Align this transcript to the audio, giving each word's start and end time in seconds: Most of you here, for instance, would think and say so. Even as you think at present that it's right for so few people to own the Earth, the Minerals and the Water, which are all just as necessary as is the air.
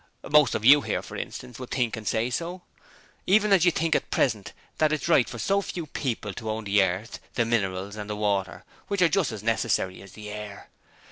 Most 0.31 0.55
of 0.55 0.65
you 0.65 0.81
here, 0.81 1.03
for 1.03 1.15
instance, 1.15 1.59
would 1.59 1.69
think 1.69 1.95
and 1.95 2.07
say 2.07 2.31
so. 2.31 2.63
Even 3.27 3.53
as 3.53 3.65
you 3.65 3.69
think 3.69 3.93
at 3.95 4.09
present 4.09 4.51
that 4.79 4.91
it's 4.91 5.07
right 5.07 5.29
for 5.29 5.37
so 5.37 5.61
few 5.61 5.85
people 5.85 6.33
to 6.33 6.49
own 6.49 6.63
the 6.63 6.81
Earth, 6.81 7.19
the 7.35 7.45
Minerals 7.45 7.95
and 7.95 8.09
the 8.09 8.15
Water, 8.15 8.63
which 8.87 9.03
are 9.03 9.05
all 9.05 9.09
just 9.09 9.31
as 9.31 9.43
necessary 9.43 10.01
as 10.01 10.09
is 10.09 10.15
the 10.15 10.31
air. 10.31 10.69